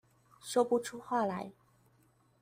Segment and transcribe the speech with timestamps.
[0.39, 1.51] 說不出話來